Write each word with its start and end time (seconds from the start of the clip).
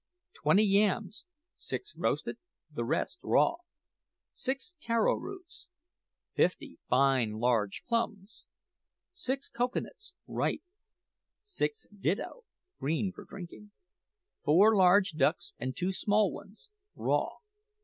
20 0.33 0.63
Yams 0.63 1.25
(six 1.55 1.93
roasted, 1.95 2.39
the 2.73 2.83
rest 2.83 3.19
raw). 3.21 3.57
6 4.33 4.75
Taro 4.79 5.13
roots. 5.13 5.67
50 6.33 6.79
Fine 6.89 7.33
large 7.33 7.85
plums. 7.85 8.45
6 9.11 9.49
Cocoa 9.49 9.81
nuts, 9.81 10.15
ripe. 10.25 10.63
6 11.43 11.85
Ditto, 11.99 12.45
green 12.79 13.11
(for 13.11 13.25
drinking). 13.25 13.73
4 14.43 14.75
Large 14.75 15.11
ducks 15.17 15.53
and 15.59 15.77
two 15.77 15.91
small 15.91 16.31
ones, 16.31 16.67
raw. 16.95 17.33